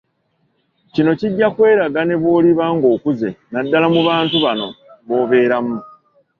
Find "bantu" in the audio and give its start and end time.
4.07-4.35